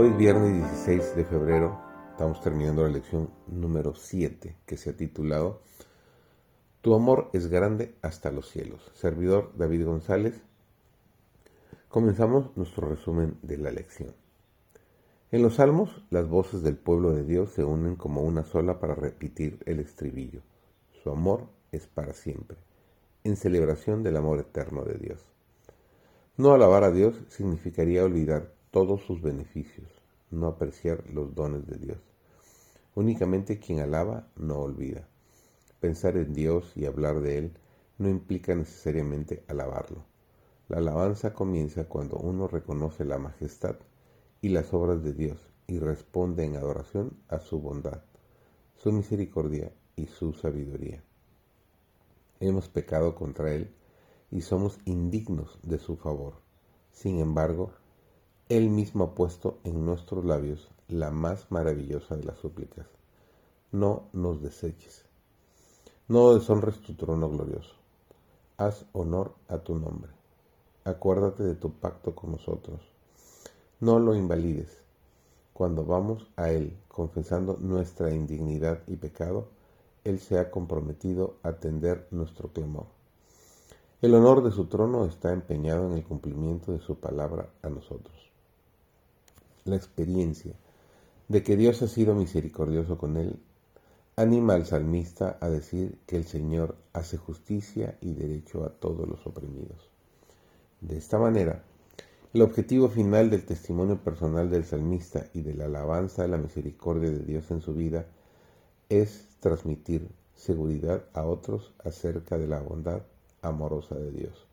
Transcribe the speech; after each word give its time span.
Hoy 0.00 0.10
es 0.10 0.16
viernes 0.16 0.54
16 0.54 1.16
de 1.16 1.24
febrero, 1.24 1.76
estamos 2.12 2.40
terminando 2.40 2.84
la 2.84 2.88
lección 2.88 3.30
número 3.48 3.96
7 3.96 4.54
que 4.64 4.76
se 4.76 4.90
ha 4.90 4.96
titulado 4.96 5.60
Tu 6.82 6.94
amor 6.94 7.30
es 7.32 7.48
grande 7.48 7.96
hasta 8.00 8.30
los 8.30 8.48
cielos. 8.48 8.92
Servidor 8.94 9.50
David 9.56 9.86
González. 9.86 10.40
Comenzamos 11.88 12.56
nuestro 12.56 12.88
resumen 12.88 13.38
de 13.42 13.58
la 13.58 13.72
lección. 13.72 14.14
En 15.32 15.42
los 15.42 15.56
salmos, 15.56 16.04
las 16.10 16.28
voces 16.28 16.62
del 16.62 16.76
pueblo 16.76 17.10
de 17.10 17.24
Dios 17.24 17.50
se 17.50 17.64
unen 17.64 17.96
como 17.96 18.22
una 18.22 18.44
sola 18.44 18.78
para 18.78 18.94
repetir 18.94 19.58
el 19.66 19.80
estribillo. 19.80 20.42
Su 21.02 21.10
amor 21.10 21.48
es 21.72 21.88
para 21.88 22.12
siempre, 22.12 22.56
en 23.24 23.34
celebración 23.34 24.04
del 24.04 24.16
amor 24.16 24.38
eterno 24.38 24.84
de 24.84 24.94
Dios. 24.96 25.26
No 26.36 26.52
alabar 26.52 26.84
a 26.84 26.92
Dios 26.92 27.16
significaría 27.30 28.04
olvidar 28.04 28.56
todos 28.70 29.02
sus 29.02 29.22
beneficios, 29.22 29.88
no 30.30 30.46
apreciar 30.46 31.08
los 31.10 31.34
dones 31.34 31.66
de 31.66 31.78
Dios. 31.78 31.98
Únicamente 32.94 33.58
quien 33.58 33.80
alaba 33.80 34.28
no 34.36 34.58
olvida. 34.58 35.08
Pensar 35.80 36.16
en 36.16 36.34
Dios 36.34 36.72
y 36.76 36.86
hablar 36.86 37.20
de 37.20 37.38
Él 37.38 37.52
no 37.98 38.08
implica 38.08 38.54
necesariamente 38.54 39.44
alabarlo. 39.48 40.04
La 40.68 40.78
alabanza 40.78 41.32
comienza 41.32 41.84
cuando 41.84 42.18
uno 42.18 42.46
reconoce 42.46 43.04
la 43.04 43.18
majestad 43.18 43.76
y 44.42 44.50
las 44.50 44.74
obras 44.74 45.02
de 45.02 45.14
Dios 45.14 45.38
y 45.66 45.78
responde 45.78 46.44
en 46.44 46.56
adoración 46.56 47.16
a 47.28 47.38
su 47.38 47.60
bondad, 47.60 48.02
su 48.76 48.92
misericordia 48.92 49.72
y 49.96 50.06
su 50.06 50.32
sabiduría. 50.32 51.02
Hemos 52.40 52.68
pecado 52.68 53.14
contra 53.14 53.52
Él 53.54 53.74
y 54.30 54.42
somos 54.42 54.78
indignos 54.84 55.58
de 55.62 55.78
su 55.78 55.96
favor. 55.96 56.34
Sin 56.92 57.18
embargo, 57.18 57.72
Él 58.48 58.70
mismo 58.70 59.04
ha 59.04 59.14
puesto 59.14 59.58
en 59.64 59.84
nuestros 59.84 60.24
labios 60.24 60.70
la 60.88 61.10
más 61.10 61.50
maravillosa 61.50 62.16
de 62.16 62.24
las 62.24 62.38
súplicas. 62.38 62.86
No 63.72 64.04
nos 64.14 64.40
deseches. 64.40 65.04
No 66.08 66.32
deshonres 66.32 66.80
tu 66.80 66.94
trono 66.94 67.28
glorioso. 67.28 67.74
Haz 68.56 68.86
honor 68.92 69.34
a 69.48 69.58
tu 69.58 69.74
nombre. 69.74 70.10
Acuérdate 70.84 71.42
de 71.42 71.56
tu 71.56 71.74
pacto 71.74 72.14
con 72.14 72.32
nosotros. 72.32 72.80
No 73.80 73.98
lo 73.98 74.14
invalides. 74.14 74.80
Cuando 75.52 75.84
vamos 75.84 76.26
a 76.36 76.48
Él 76.48 76.74
confesando 76.88 77.58
nuestra 77.60 78.14
indignidad 78.14 78.80
y 78.86 78.96
pecado, 78.96 79.48
Él 80.04 80.20
se 80.20 80.38
ha 80.38 80.50
comprometido 80.50 81.36
a 81.42 81.50
atender 81.50 82.08
nuestro 82.12 82.48
clamor. 82.48 82.86
El 84.00 84.14
honor 84.14 84.42
de 84.42 84.52
su 84.52 84.68
trono 84.68 85.04
está 85.04 85.34
empeñado 85.34 85.86
en 85.90 85.98
el 85.98 86.04
cumplimiento 86.04 86.72
de 86.72 86.80
su 86.80 86.98
palabra 86.98 87.50
a 87.60 87.68
nosotros. 87.68 88.27
La 89.68 89.76
experiencia 89.76 90.54
de 91.28 91.42
que 91.42 91.54
Dios 91.54 91.82
ha 91.82 91.88
sido 91.88 92.14
misericordioso 92.14 92.96
con 92.96 93.18
él 93.18 93.38
anima 94.16 94.54
al 94.54 94.64
salmista 94.64 95.36
a 95.42 95.50
decir 95.50 95.98
que 96.06 96.16
el 96.16 96.24
Señor 96.24 96.74
hace 96.94 97.18
justicia 97.18 97.98
y 98.00 98.14
derecho 98.14 98.64
a 98.64 98.70
todos 98.70 99.06
los 99.06 99.26
oprimidos. 99.26 99.90
De 100.80 100.96
esta 100.96 101.18
manera, 101.18 101.64
el 102.32 102.40
objetivo 102.40 102.88
final 102.88 103.28
del 103.28 103.44
testimonio 103.44 104.02
personal 104.02 104.48
del 104.48 104.64
salmista 104.64 105.26
y 105.34 105.42
de 105.42 105.52
la 105.52 105.66
alabanza 105.66 106.22
de 106.22 106.28
la 106.28 106.38
misericordia 106.38 107.10
de 107.10 107.20
Dios 107.20 107.50
en 107.50 107.60
su 107.60 107.74
vida 107.74 108.06
es 108.88 109.26
transmitir 109.40 110.08
seguridad 110.34 111.04
a 111.12 111.26
otros 111.26 111.74
acerca 111.84 112.38
de 112.38 112.48
la 112.48 112.62
bondad 112.62 113.02
amorosa 113.42 113.96
de 113.96 114.12
Dios, 114.12 114.46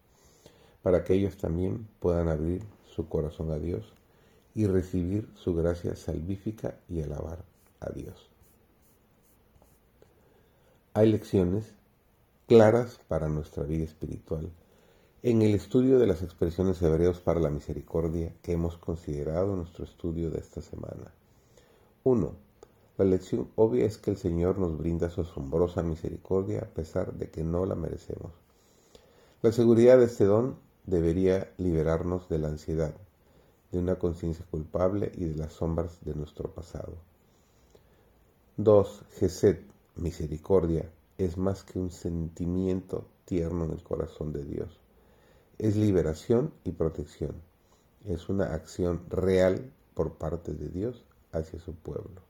para 0.83 1.05
que 1.05 1.13
ellos 1.13 1.37
también 1.37 1.87
puedan 2.01 2.27
abrir 2.27 2.63
su 2.85 3.07
corazón 3.07 3.51
a 3.51 3.59
Dios 3.59 3.93
y 4.55 4.65
recibir 4.65 5.29
su 5.35 5.53
gracia 5.53 5.95
salvífica 5.95 6.79
y 6.89 7.01
alabar 7.01 7.43
a 7.81 7.91
Dios. 7.91 8.29
Hay 10.93 11.11
lecciones 11.11 11.73
claras 12.47 12.99
para 13.07 13.27
nuestra 13.27 13.63
vida 13.63 13.83
espiritual 13.83 14.49
en 15.23 15.41
el 15.41 15.55
estudio 15.55 15.99
de 15.99 16.07
las 16.07 16.21
expresiones 16.21 16.81
hebreos 16.81 17.19
para 17.19 17.39
la 17.39 17.49
misericordia 17.49 18.33
que 18.41 18.53
hemos 18.53 18.77
considerado 18.77 19.51
en 19.53 19.57
nuestro 19.57 19.83
estudio 19.83 20.29
de 20.29 20.39
esta 20.39 20.61
semana. 20.61 21.11
1. 22.03 22.31
La 22.97 23.05
lección 23.05 23.49
obvia 23.55 23.85
es 23.85 23.97
que 23.97 24.11
el 24.11 24.17
Señor 24.17 24.59
nos 24.59 24.77
brinda 24.77 25.09
su 25.09 25.21
asombrosa 25.21 25.81
misericordia 25.81 26.59
a 26.59 26.73
pesar 26.73 27.13
de 27.13 27.29
que 27.29 27.43
no 27.43 27.65
la 27.65 27.73
merecemos. 27.75 28.31
La 29.41 29.51
seguridad 29.51 29.97
de 29.97 30.05
este 30.05 30.25
don 30.25 30.59
debería 30.85 31.51
liberarnos 31.57 32.29
de 32.29 32.37
la 32.37 32.47
ansiedad, 32.49 32.95
de 33.71 33.79
una 33.79 33.95
conciencia 33.95 34.45
culpable 34.49 35.11
y 35.15 35.25
de 35.25 35.35
las 35.35 35.53
sombras 35.53 35.99
de 36.03 36.15
nuestro 36.15 36.53
pasado. 36.53 36.93
2. 38.57 39.03
Gesed, 39.17 39.59
misericordia, 39.95 40.89
es 41.17 41.37
más 41.37 41.63
que 41.63 41.79
un 41.79 41.91
sentimiento 41.91 43.05
tierno 43.25 43.65
en 43.65 43.71
el 43.71 43.83
corazón 43.83 44.31
de 44.31 44.43
Dios. 44.43 44.79
Es 45.57 45.75
liberación 45.75 46.53
y 46.63 46.71
protección. 46.71 47.35
Es 48.05 48.29
una 48.29 48.53
acción 48.53 49.09
real 49.09 49.71
por 49.93 50.13
parte 50.13 50.53
de 50.53 50.69
Dios 50.69 51.03
hacia 51.31 51.59
su 51.59 51.73
pueblo. 51.73 52.21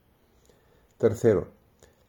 Tercero, 0.98 1.48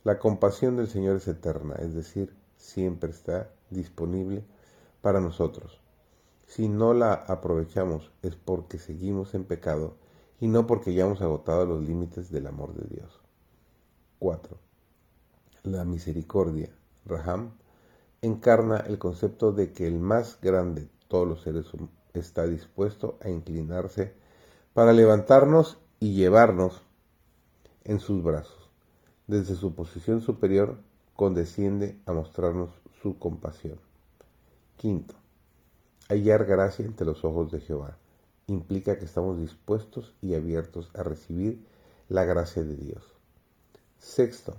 la 0.04 0.20
compasión 0.20 0.78
del 0.78 0.88
Señor 0.88 1.18
es 1.18 1.28
eterna, 1.28 1.76
es 1.80 1.94
decir, 1.94 2.34
siempre 2.56 3.12
está 3.12 3.50
disponible 3.70 4.44
para 5.02 5.20
nosotros. 5.20 5.80
Si 6.48 6.70
no 6.70 6.94
la 6.94 7.14
aprovechamos 7.14 8.10
es 8.24 8.36
porque 8.36 8.80
seguimos 8.80 9.36
en 9.36 9.44
pecado 9.44 9.98
y 10.40 10.48
no 10.48 10.66
porque 10.66 10.94
ya 10.94 11.06
hemos 11.06 11.22
agotado 11.22 11.66
los 11.66 11.84
límites 11.84 12.32
del 12.32 12.48
amor 12.48 12.74
de 12.74 12.96
Dios. 12.96 13.20
4. 14.20 14.58
La 15.64 15.84
misericordia, 15.84 16.70
Raham, 17.06 17.52
encarna 18.22 18.78
el 18.78 18.98
concepto 18.98 19.52
de 19.52 19.74
que 19.74 19.88
el 19.88 20.00
más 20.00 20.40
grande 20.42 20.82
de 20.82 20.90
todos 21.10 21.28
los 21.28 21.42
seres 21.42 21.66
está 22.14 22.48
dispuesto 22.48 23.18
a 23.22 23.30
inclinarse 23.30 24.14
para 24.74 24.94
levantarnos 24.94 25.78
y 26.00 26.16
llevarnos 26.16 26.82
en 27.84 28.00
sus 28.00 28.24
brazos. 28.24 28.70
Desde 29.28 29.56
su 29.56 29.76
posición 29.76 30.22
superior 30.22 30.78
condesciende 31.14 32.00
a 32.06 32.14
mostrarnos 32.14 32.70
su 33.02 33.20
compasión. 33.20 33.80
Quinto, 34.78 35.16
hallar 36.10 36.46
gracia 36.46 36.86
entre 36.86 37.06
los 37.06 37.24
ojos 37.26 37.52
de 37.52 37.60
Jehová 37.60 37.98
implica 38.48 38.98
que 38.98 39.06
estamos 39.06 39.40
dispuestos 39.40 40.14
y 40.22 40.34
abiertos 40.34 40.90
a 40.96 41.04
recibir 41.04 41.66
la 42.08 42.24
gracia 42.24 42.64
de 42.64 42.76
Dios. 42.76 43.04
Sexto 44.00 44.56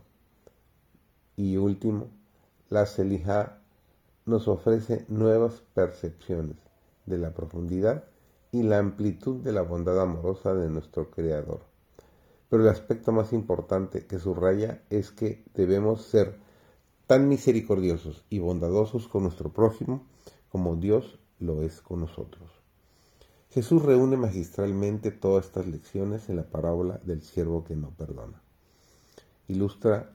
y 1.37 1.57
último, 1.57 2.09
la 2.69 2.85
Selijá 2.85 3.61
nos 4.27 4.47
ofrece 4.47 5.07
nuevas 5.09 5.63
percepciones 5.73 6.57
de 7.07 7.17
la 7.17 7.33
profundidad 7.33 8.05
y 8.53 8.63
la 8.63 8.79
amplitud 8.79 9.37
de 9.37 9.53
la 9.53 9.63
bondad 9.63 10.01
amorosa 10.01 10.55
de 10.55 10.69
nuestro 10.69 11.11
Creador. 11.11 11.61
Pero 12.51 12.63
el 12.63 12.69
aspecto 12.69 13.13
más 13.13 13.33
importante 13.33 14.07
que 14.07 14.19
subraya 14.19 14.83
es 14.91 15.11
que 15.11 15.45
debemos 15.55 16.03
ser 16.03 16.37
tan 17.07 17.29
misericordiosos 17.29 18.25
y 18.29 18.39
bondadosos 18.39 19.09
con 19.09 19.23
nuestro 19.23 19.51
prójimo 19.51 20.05
como 20.51 20.77
Dios 20.77 21.19
lo 21.41 21.63
es 21.63 21.81
con 21.81 22.01
nosotros. 22.01 22.51
Jesús 23.51 23.83
reúne 23.83 24.17
magistralmente 24.17 25.11
todas 25.11 25.47
estas 25.47 25.67
lecciones 25.67 26.29
en 26.29 26.37
la 26.37 26.45
parábola 26.45 27.01
del 27.05 27.23
siervo 27.23 27.65
que 27.65 27.77
no 27.77 27.91
perdona. 27.91 28.43
Ilustra 29.49 30.15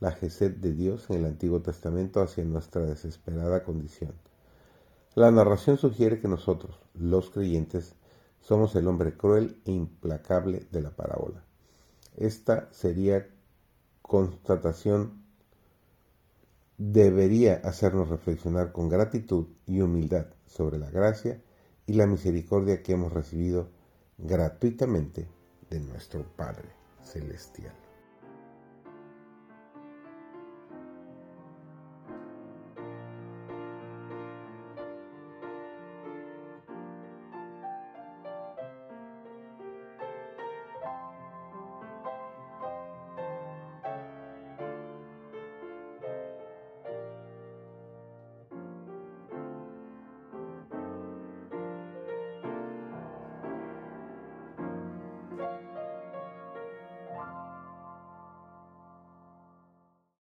la 0.00 0.10
gesed 0.10 0.56
de 0.56 0.72
Dios 0.72 1.08
en 1.08 1.18
el 1.18 1.26
Antiguo 1.26 1.60
Testamento 1.60 2.20
hacia 2.20 2.44
nuestra 2.44 2.82
desesperada 2.82 3.62
condición. 3.62 4.12
La 5.14 5.30
narración 5.30 5.78
sugiere 5.78 6.20
que 6.20 6.26
nosotros, 6.26 6.80
los 6.94 7.30
creyentes, 7.30 7.94
somos 8.40 8.74
el 8.74 8.88
hombre 8.88 9.16
cruel 9.16 9.60
e 9.64 9.70
implacable 9.70 10.66
de 10.72 10.80
la 10.80 10.90
parábola. 10.90 11.44
Esta 12.16 12.68
sería 12.72 13.28
constatación 14.00 15.21
debería 16.78 17.60
hacernos 17.64 18.08
reflexionar 18.08 18.72
con 18.72 18.88
gratitud 18.88 19.46
y 19.66 19.80
humildad 19.80 20.26
sobre 20.46 20.78
la 20.78 20.90
gracia 20.90 21.40
y 21.86 21.94
la 21.94 22.06
misericordia 22.06 22.82
que 22.82 22.92
hemos 22.92 23.12
recibido 23.12 23.70
gratuitamente 24.18 25.28
de 25.70 25.80
nuestro 25.80 26.24
Padre 26.36 26.68
Celestial. 27.02 27.81